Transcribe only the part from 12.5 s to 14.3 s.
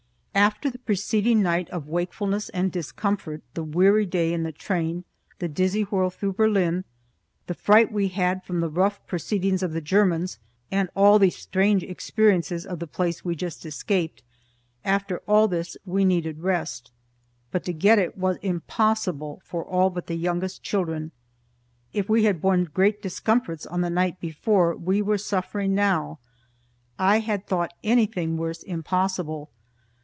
of the place we just escaped